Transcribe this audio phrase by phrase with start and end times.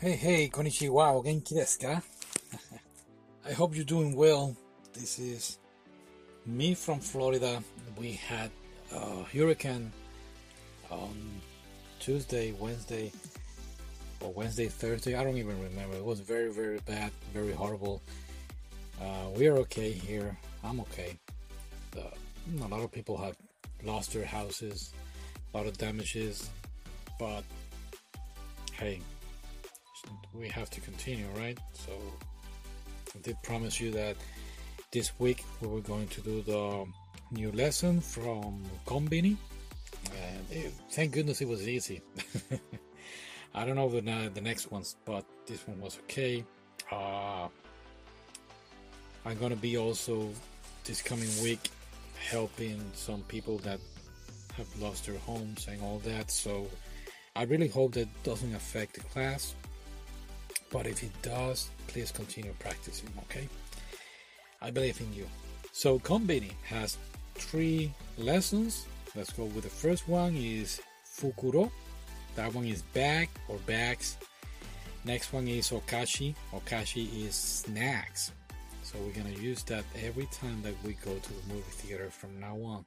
[0.00, 2.02] Hey, hey, konnichiwa, genki desu ka?
[3.50, 4.54] I hope you're doing well.
[4.92, 5.58] This is
[6.46, 7.60] me from Florida.
[7.96, 8.52] We had
[8.92, 9.90] a hurricane
[10.88, 11.40] on
[11.98, 13.10] Tuesday, Wednesday,
[14.20, 15.16] or Wednesday, Thursday.
[15.16, 15.96] I don't even remember.
[15.96, 18.00] It was very, very bad, very horrible.
[19.02, 20.38] Uh, we are okay here.
[20.62, 21.18] I'm okay.
[21.96, 22.02] Uh,
[22.64, 23.36] a lot of people have
[23.82, 24.92] lost their houses,
[25.52, 26.50] a lot of damages,
[27.18, 27.42] but
[28.74, 29.00] hey,
[30.32, 31.58] we have to continue, right?
[31.72, 31.92] So
[33.14, 34.16] I did promise you that
[34.92, 36.84] this week we were going to do the
[37.30, 39.36] new lesson from Konbini,
[40.16, 42.00] and it, thank goodness it was easy.
[43.54, 46.44] I don't know the the next ones, but this one was okay.
[46.92, 47.48] Uh,
[49.24, 50.30] I'm gonna be also
[50.84, 51.70] this coming week
[52.30, 53.80] helping some people that
[54.56, 56.30] have lost their homes and all that.
[56.30, 56.66] So
[57.36, 59.54] I really hope that doesn't affect the class.
[60.70, 63.48] But if it does, please continue practicing, okay?
[64.60, 65.26] I believe in you.
[65.72, 66.98] So Konbini has
[67.34, 68.86] three lessons.
[69.14, 71.70] Let's go with the first one is Fukuro.
[72.34, 74.16] That one is bag or bags.
[75.04, 76.34] Next one is Okashi.
[76.52, 78.32] Okashi is snacks.
[78.82, 82.38] So we're gonna use that every time that we go to the movie theater from
[82.40, 82.84] now on.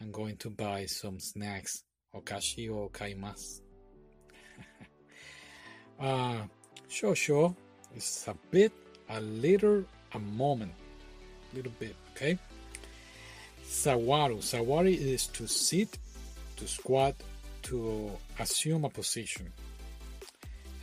[0.00, 1.84] I'm going to buy some snacks.
[2.14, 3.60] Okashi or kaimasu.
[6.00, 6.42] uh,
[6.88, 7.54] Shou, shou.
[7.94, 8.72] It's a bit,
[9.08, 10.72] a little, a moment.
[11.54, 12.38] Little bit, okay?
[13.64, 14.38] Sawaru.
[14.38, 15.98] Sawari is to sit,
[16.56, 17.14] to squat,
[17.62, 19.52] to assume a position.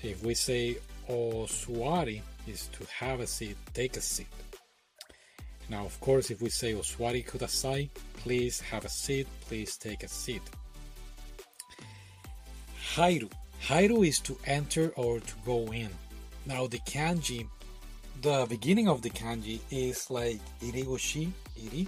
[0.01, 0.77] If we say
[1.07, 4.27] oh, oswari is to have a seat, take a seat.
[5.69, 10.03] Now, of course, if we say oh, oswari kudasai, please have a seat, please take
[10.03, 10.41] a seat.
[12.95, 13.31] Hairu.
[13.67, 15.89] Hairu is to enter or to go in.
[16.45, 17.47] Now the kanji,
[18.21, 21.87] the beginning of the kanji is like iriguchi, iri.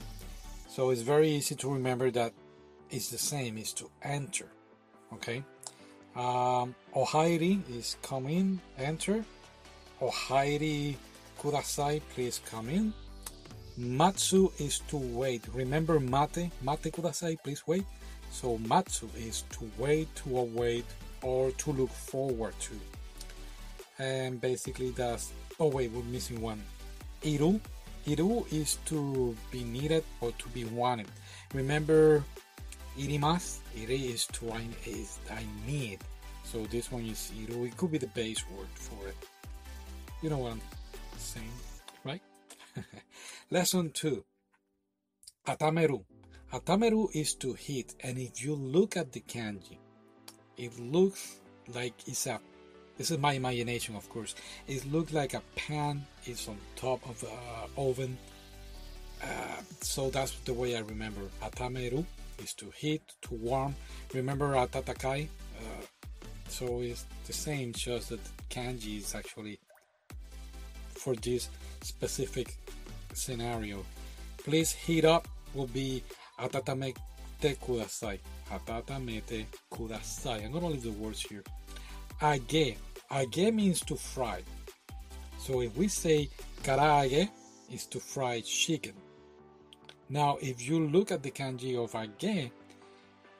[0.70, 2.32] So it's very easy to remember that
[2.90, 4.48] it's the same, is to enter.
[5.14, 5.44] Okay.
[6.16, 9.26] Um, ohairi is come in, enter.
[10.02, 10.96] Ohairi
[11.38, 12.94] kudasai, please come in.
[13.78, 15.44] Matsu is to wait.
[15.54, 17.84] Remember mate, mate kudasai, please wait.
[18.32, 20.86] So matsu is to wait, to await,
[21.26, 22.78] or to look forward to.
[23.98, 26.62] And basically that's oh wait we're missing one.
[27.24, 27.60] Iru
[28.06, 31.08] iru is to be needed or to be wanted.
[31.54, 32.24] Remember
[32.98, 36.00] irimas iri is to I, is I need.
[36.44, 37.66] So this one is iru.
[37.68, 39.18] It could be the base word for it.
[40.22, 40.62] You know what I'm
[41.18, 41.52] saying
[42.06, 42.22] right?
[43.52, 44.24] Lesson 2
[45.48, 46.06] atameru.
[46.54, 49.78] Atameru is to hit and if you look at the kanji
[50.58, 51.40] it looks
[51.74, 52.40] like it's a
[52.98, 54.36] this is my imagination, of course.
[54.68, 57.30] It looks like a pan is on top of the
[57.78, 58.18] oven.
[59.22, 59.28] Uh,
[59.82, 61.22] so that's the way I remember.
[61.42, 62.06] Atameru
[62.42, 63.76] is to heat, to warm.
[64.14, 65.28] Remember atatakai?
[65.58, 65.86] Uh,
[66.48, 69.60] so it's the same, just that kanji is actually
[70.90, 71.50] for this
[71.82, 72.56] specific
[73.14, 73.84] scenario.
[74.38, 76.02] Please heat up will be
[77.46, 78.20] atatamete kudasai.
[78.52, 80.46] Atatamete kudasai.
[80.46, 81.44] I'm gonna leave the words here.
[82.22, 82.78] Age.
[83.12, 84.44] Age means to fry.
[85.38, 86.30] So if we say
[86.64, 87.30] karage
[87.72, 88.94] is to fry chicken.
[90.10, 92.52] Now, if you look at the kanji of age,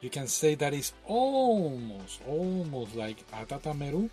[0.00, 4.10] you can say that it's almost, almost like atatameru,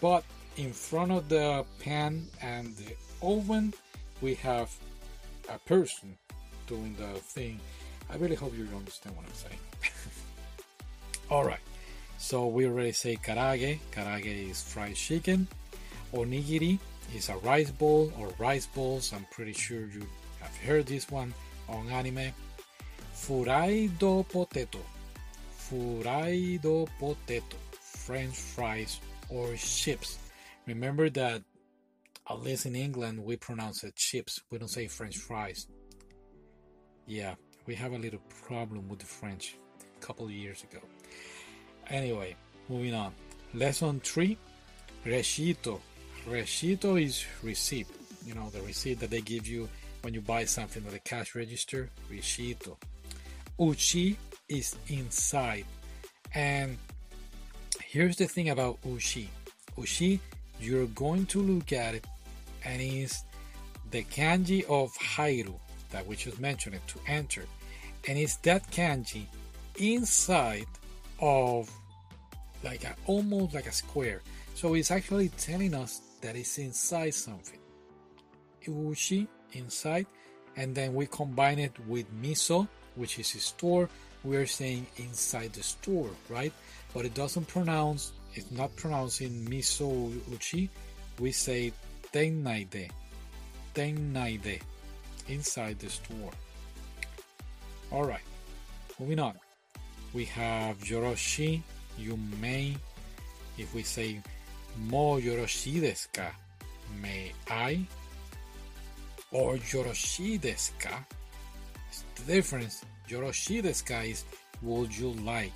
[0.00, 0.24] but
[0.56, 3.72] in front of the pan and the oven,
[4.20, 4.74] we have
[5.48, 6.16] a person
[6.66, 7.60] doing the thing.
[8.10, 9.58] I really hope you understand what I'm saying.
[11.30, 11.60] All right.
[12.18, 13.78] So we already say karage.
[13.92, 15.48] Karage is fried chicken.
[16.12, 16.78] Onigiri
[17.14, 19.12] is a rice bowl or rice balls.
[19.12, 20.06] I'm pretty sure you
[20.40, 21.34] have heard this one
[21.68, 22.32] on anime.
[23.14, 24.78] Furaido potato.
[25.58, 27.56] Furaido potato.
[27.80, 30.18] French fries or chips.
[30.66, 31.42] Remember that
[32.28, 34.40] at least in England we pronounce it chips.
[34.50, 35.66] We don't say French fries.
[37.06, 37.34] Yeah,
[37.66, 40.80] we have a little problem with the French a couple of years ago.
[41.88, 42.36] Anyway,
[42.68, 43.12] moving on.
[43.54, 44.36] Lesson 3
[45.04, 45.80] Reshito.
[46.28, 47.86] Reshito is receipt.
[48.24, 49.68] You know, the receipt that they give you
[50.02, 51.90] when you buy something at the cash register.
[52.10, 52.76] Reshito.
[53.60, 54.18] Uchi
[54.48, 55.64] is inside.
[56.34, 56.76] And
[57.80, 59.30] here's the thing about Uchi.
[59.78, 60.20] Uchi,
[60.60, 62.04] you're going to look at it
[62.64, 63.24] and it's
[63.90, 65.54] the kanji of Hairu
[65.90, 67.44] that we just mentioned it to enter.
[68.06, 69.26] And it's that kanji
[69.78, 70.66] inside
[71.20, 71.70] of
[72.62, 74.22] like a, almost like a square.
[74.54, 77.58] So it's actually telling us that it's inside something.
[78.66, 80.06] Uchi inside,
[80.56, 82.66] and then we combine it with miso,
[82.96, 83.88] which is a store.
[84.24, 86.52] We are saying inside the store, right?
[86.92, 88.12] But it doesn't pronounce.
[88.34, 90.68] It's not pronouncing miso uchi.
[91.20, 91.72] We say
[92.12, 92.90] tennaide,
[93.74, 94.60] tennaide,
[95.28, 96.32] inside the store.
[97.92, 98.20] All right,
[98.98, 99.34] moving on.
[100.12, 101.62] We have yoroshi,
[101.96, 102.76] you may.
[103.58, 104.20] If we say
[104.76, 106.08] mo yoroshi desu
[107.00, 107.86] may I?
[109.30, 111.04] Or yoroshi desu ka?
[112.16, 114.24] The difference, yoroshi desu ka is
[114.62, 115.54] would you like?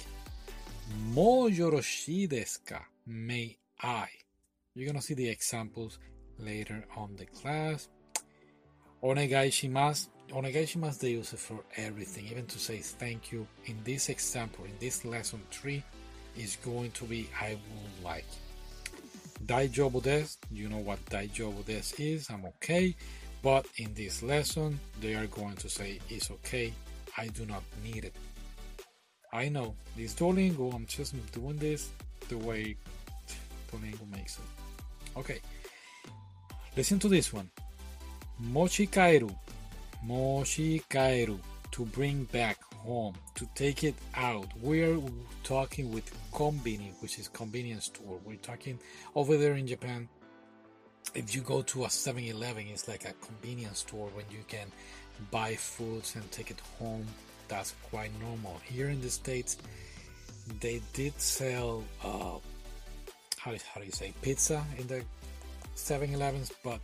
[1.12, 4.08] Mo yoroshi desu ka, may I?
[4.74, 5.98] You're gonna see the examples
[6.38, 7.88] later on the class.
[9.02, 10.08] Onegai shimasu.
[10.32, 13.46] Onegai shimasu, they use it for everything, even to say thank you.
[13.66, 15.82] In this example, in this lesson 3,
[16.36, 18.26] is going to be I would like.
[19.44, 22.94] Daijobu desu, you know what daijobu desu is, I'm okay.
[23.42, 26.72] But in this lesson, they are going to say it's okay,
[27.16, 28.14] I do not need it.
[29.32, 31.90] I know, this Duolingo, I'm just doing this
[32.28, 32.76] the way
[33.72, 35.18] Duolingo makes it.
[35.18, 35.40] Okay,
[36.76, 37.50] listen to this one.
[38.42, 39.34] Mochikairu,
[40.06, 41.38] mochikairu,
[41.72, 44.46] to bring back home, to take it out.
[44.60, 44.98] We're
[45.44, 48.18] talking with kombini, which is convenience store.
[48.24, 48.78] We're talking
[49.14, 50.08] over there in Japan.
[51.14, 54.68] If you go to a 7-Eleven, it's like a convenience store when you can
[55.30, 57.06] buy foods and take it home.
[57.48, 58.60] That's quite normal.
[58.64, 59.56] Here in the States,
[60.60, 62.38] they did sell, uh,
[63.38, 65.02] how, how do you say, pizza in the
[65.74, 66.80] 7-Elevens, but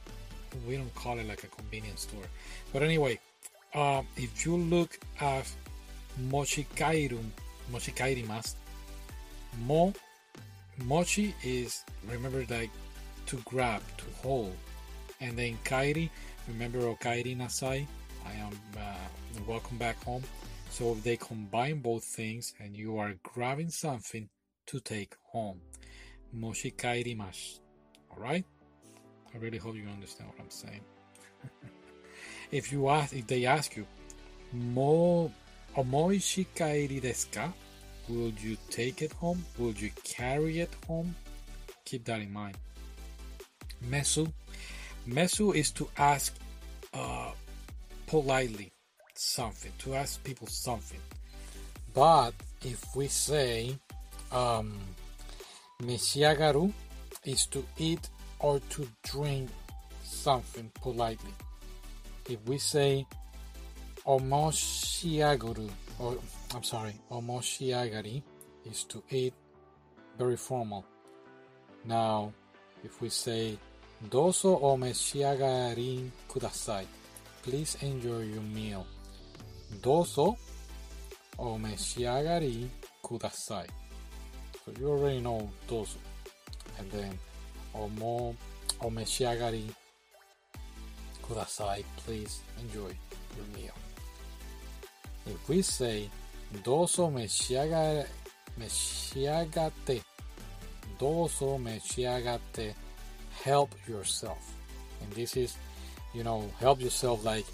[0.66, 2.24] we don't call it like a convenience store.
[2.72, 3.18] But anyway,
[3.74, 5.50] uh, if you look at
[6.30, 7.20] mochikairu,
[7.72, 8.54] mochikairimasu,
[9.66, 9.92] mo,
[10.84, 12.70] mochi is remember like
[13.26, 14.54] to grab, to hold,
[15.20, 16.10] and then kairi,
[16.48, 17.86] remember okairi nasai,
[18.24, 20.22] I am uh, welcome back home.
[20.70, 24.28] So they combine both things, and you are grabbing something
[24.66, 25.60] to take home.
[26.36, 27.60] Mochikairimasu.
[28.10, 28.44] All right.
[29.36, 30.80] I really hope you understand what I'm saying.
[32.50, 33.84] if you ask, if they ask you,
[34.52, 35.30] mo
[35.76, 37.52] omoi shikairi desu ka?
[38.08, 39.44] Will you take it home?
[39.58, 41.14] Will you carry it home?
[41.84, 42.56] Keep that in mind.
[43.90, 44.26] Mesu.
[45.06, 46.34] Mesu is to ask
[46.94, 47.32] uh,
[48.06, 48.72] politely
[49.14, 51.00] something, to ask people something.
[51.92, 52.32] But
[52.64, 53.76] if we say
[54.32, 54.72] um,
[57.24, 58.08] is to eat
[58.40, 59.50] or to drink
[60.02, 61.32] something politely.
[62.28, 63.06] If we say
[64.06, 66.16] omoshiaguru, or
[66.54, 68.22] I'm sorry, omoshiagari
[68.64, 69.34] is to eat,
[70.18, 70.84] very formal.
[71.84, 72.32] Now,
[72.84, 73.58] if we say
[74.08, 76.86] doso omeshiagari kudasai,
[77.42, 78.86] please enjoy your meal.
[79.80, 80.36] Doso
[81.38, 82.68] omeshiagari
[83.04, 83.68] kudasai.
[84.64, 85.98] So you already know doso.
[86.78, 87.18] And then
[87.82, 88.34] omo
[88.80, 89.64] omeshiagari
[91.22, 91.84] kudasai.
[91.98, 92.92] Please enjoy
[93.36, 93.74] your meal.
[95.26, 96.10] If we say
[96.62, 98.06] doso meshiagare,
[98.58, 100.02] meshiagate,
[100.98, 102.74] doso meshiagate,
[103.44, 104.52] help yourself.
[105.02, 105.56] And this is,
[106.14, 107.46] you know, help yourself like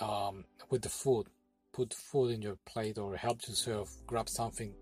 [0.00, 1.26] um, with the food.
[1.72, 4.72] Put food in your plate or help yourself grab something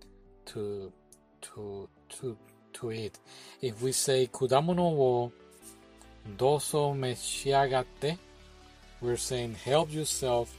[0.47, 0.93] to
[1.41, 2.37] to to
[2.75, 3.19] to eat.
[3.61, 5.33] If we say kudamono wo
[6.37, 8.19] doso meshiagate,
[9.01, 10.55] we're saying help yourself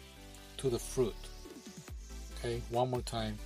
[0.58, 1.15] to the fruit.
[2.38, 3.38] Okay, one more time.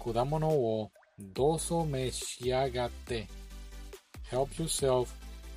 [0.00, 0.90] Kudamono wo
[1.32, 3.26] doso meshiagate.
[4.30, 5.14] Help yourself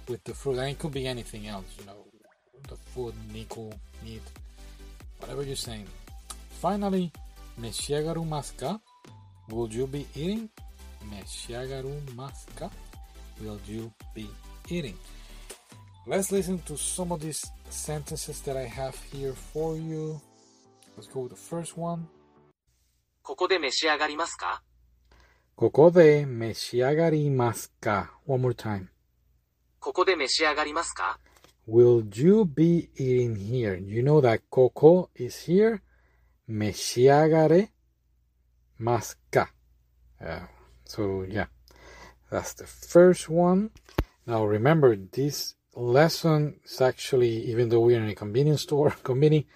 [0.07, 0.57] with the fruit.
[0.57, 2.05] And it could be anything else, you know,
[2.67, 4.21] the food, niku, meat,
[5.19, 5.87] whatever you're saying.
[6.61, 7.11] Finally,
[7.59, 8.79] meshiagaru maska.
[9.49, 10.49] Will you be eating?
[11.10, 12.70] Meshiagaru maska.
[13.40, 14.28] Will you be
[14.68, 14.96] eating?
[16.06, 20.20] Let's listen to some of these sentences that I have here for you.
[20.96, 22.08] Let's go with the first one.
[23.22, 24.62] ここで召し上がりますか
[25.56, 28.86] ここで召し上がりますか One more time.
[29.80, 31.18] ここで召し上がりますか
[31.68, 33.76] Will you be eating here?
[33.76, 35.80] You know that koko is here.
[36.46, 37.72] 召し上がれ
[38.78, 39.52] ますか?
[40.20, 40.46] Uh,
[40.90, 41.46] so yeah,
[42.30, 43.70] that's the first one.
[44.26, 49.46] Now remember, this lesson is actually, even though we're in a convenience store, convenience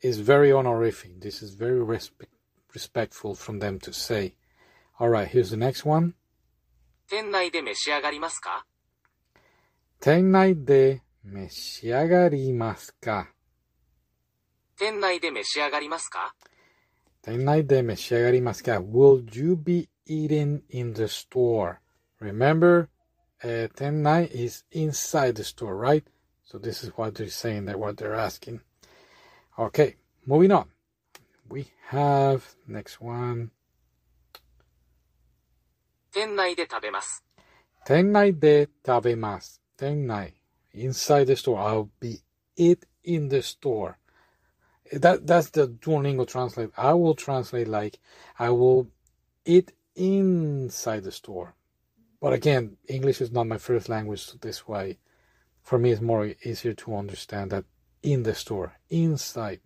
[0.00, 1.20] is very honorific.
[1.20, 2.26] This is very respe-
[2.72, 4.34] respectful from them to say.
[5.00, 6.14] All right, here's the next one.
[7.06, 8.64] 店内で召し上がりますか
[10.00, 13.28] 店内で召し上がりますか
[14.78, 16.34] 店内で召し上がりますか
[17.22, 21.76] 店内で召し上がりますか Will you be eating in the store?
[22.20, 22.88] Remember,
[23.42, 26.04] uh, 店内 is inside the store, right?
[26.44, 28.60] So this is what they're saying, that what they're asking.
[29.58, 29.96] Okay,
[30.26, 30.66] moving on.
[31.48, 33.50] We have next one.
[36.12, 37.24] 店内で食べます。
[37.84, 39.60] 店内で食べます。
[39.76, 40.34] 店内
[40.74, 41.58] inside the store.
[41.58, 42.20] I'll be
[42.56, 43.96] it in the store.
[44.92, 46.70] That that's the Duolingo translate.
[46.76, 47.98] I will translate like
[48.38, 48.88] I will
[49.44, 51.54] eat inside the store.
[52.20, 54.98] But again, English is not my first language so this way.
[55.62, 57.64] For me, it's more easier to understand that
[58.02, 59.60] in the store, inside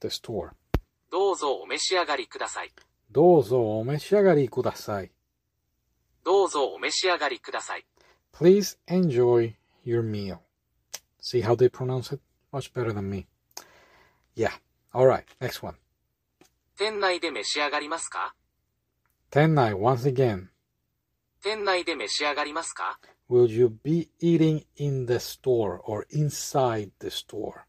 [0.00, 0.54] the store.
[1.10, 2.72] どうぞお召し上がりください。
[3.10, 5.10] どうぞお召し上がりください。
[6.24, 7.86] どうぞお召し上がりください。
[8.32, 9.54] Please enjoy
[9.84, 10.38] your meal.
[11.20, 12.20] See how they pronounce it?
[12.52, 13.26] Much better than me.
[14.34, 14.52] Yeah.
[14.92, 15.24] All right.
[15.40, 15.76] Next one.
[16.78, 18.34] 店内で召し上がりますか
[19.30, 20.48] 店内 once again.
[21.42, 27.64] 店内で召し上がりますか Will you be eating in the store or inside the store?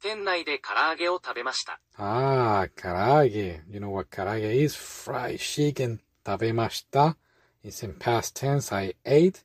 [0.00, 1.80] 店内で唐揚げを食べました。
[1.98, 3.60] Ah, karage.
[3.68, 4.76] You know what karage is?
[4.76, 6.00] Fried chicken.
[6.24, 7.16] Tabemashita.
[7.64, 8.72] It's in past tense.
[8.72, 9.42] I ate.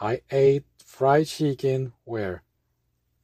[0.00, 2.42] I ate fried chicken where?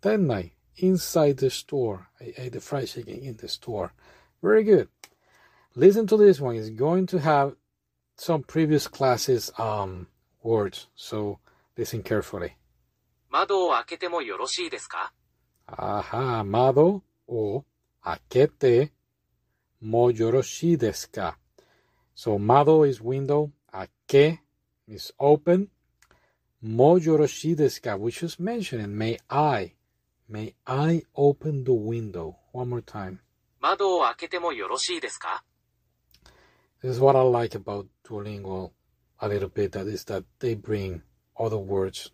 [0.02, 0.52] Tennai.
[0.76, 2.08] Inside the store.
[2.20, 3.92] I ate the fried chicken in the store.
[4.42, 4.88] Very good.
[5.74, 6.56] Listen to this one.
[6.56, 7.54] It's going to have
[8.16, 10.06] some previous classes um
[10.42, 10.86] words.
[10.94, 11.38] So
[11.76, 12.56] listen carefully.
[13.30, 15.12] 窓を開けてもよろしいですか
[15.66, 17.64] Aha, amado o
[18.02, 18.90] akete
[19.80, 21.38] mo yoroshi desu ka?
[22.14, 24.40] So mado is window, ake
[24.88, 25.68] is open,
[26.60, 27.96] mo yoroshi desu ka?
[27.96, 28.88] We just mentioned it.
[28.88, 29.74] May I,
[30.28, 32.36] may I open the window?
[32.52, 33.18] One more time.
[33.60, 35.44] 窓を開けてもよろしいですか
[36.82, 38.70] This is what I like about Duolingo
[39.20, 39.72] a little bit.
[39.72, 41.02] That is that they bring
[41.38, 42.10] other words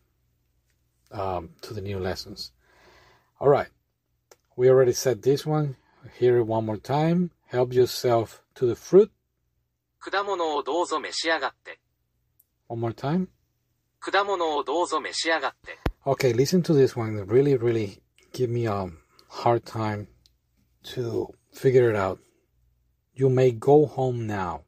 [1.13, 2.53] um, to the new lessons.
[3.41, 3.69] All right,
[4.57, 5.77] we already said this one.
[6.19, 7.31] Hear it one more time.
[7.47, 9.11] Help yourself to the fruit.
[10.01, 11.81] 果物をどうぞ召し上がって。
[12.69, 13.29] One more time.
[14.01, 15.79] 果物をどうぞ召し上がって。
[16.07, 17.17] Okay, listen to this one.
[17.19, 17.99] It really, really
[18.33, 18.89] give me a
[19.29, 20.09] hard time
[20.95, 22.21] to figure it out.
[23.15, 24.63] You may go home now.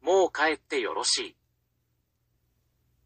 [0.00, 1.36] もう帰ってよろしい。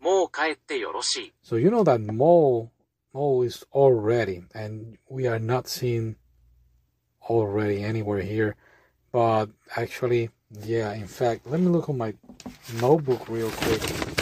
[0.01, 1.33] もう帰ってよろしい。
[1.43, 2.71] So you know that mo
[3.13, 6.15] mo is already, and we are not seeing
[7.29, 8.57] already anywhere here.
[9.13, 10.31] But actually,
[10.65, 10.95] yeah.
[10.95, 12.15] In fact, let me look on my
[12.81, 14.16] notebook real quick.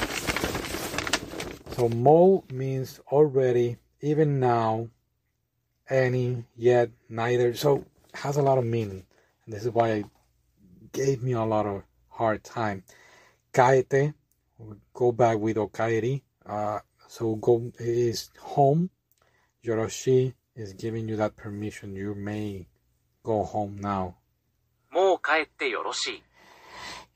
[1.75, 4.87] So mo means already, even now,
[5.89, 7.53] any, yet, neither.
[7.53, 9.05] So has a lot of meaning.
[9.43, 10.05] And this is why it
[10.93, 12.85] gave me a lot of hard time.
[13.51, 14.13] Caete,
[14.93, 16.21] go back with okaeri.
[16.45, 16.79] Uh,
[17.09, 18.89] so go is home.
[19.61, 21.93] Yoroshi is giving you that permission.
[21.93, 22.69] You may
[23.21, 24.15] go home now.
[24.93, 26.21] Mo kaette yoroshi.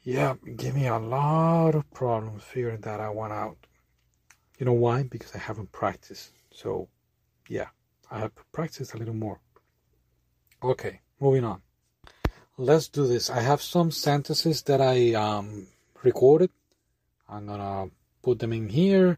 [0.04, 3.56] Yeah, give me a lot of problems figuring that I went out.
[4.60, 5.04] You know why?
[5.04, 6.32] Because I haven't practiced.
[6.52, 6.90] So,
[7.48, 7.70] yeah,
[8.12, 9.40] I have practiced a little more.
[10.62, 11.62] Okay, moving on.
[12.58, 13.30] Let's do this.
[13.30, 15.68] I have some sentences that I um,
[16.04, 16.52] recorded.
[17.30, 17.90] I'm gonna
[18.22, 19.18] put them in here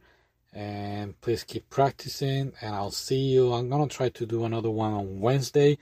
[0.54, 3.52] and please keep practicing and I'll see you.
[3.52, 5.80] I'm gonna try to do another one on Wednesday.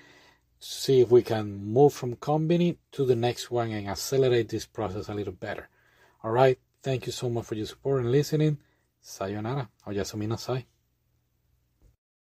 [0.60, 5.10] See if we can move from Konbini to the next one and accelerate this process
[5.10, 5.68] a little better.
[6.24, 6.58] All right.
[6.82, 8.60] Thank you so much for your support and listening.
[9.01, 10.65] Sayonara o Yasumi Nasai.